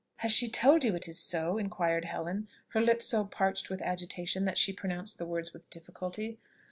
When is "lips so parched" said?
2.81-3.69